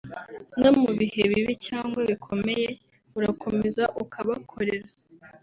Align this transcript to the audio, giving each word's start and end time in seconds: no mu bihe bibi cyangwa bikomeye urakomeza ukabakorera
no 0.61 0.69
mu 0.79 0.89
bihe 0.99 1.23
bibi 1.31 1.53
cyangwa 1.67 1.99
bikomeye 2.09 2.67
urakomeza 3.17 3.83
ukabakorera 4.03 4.91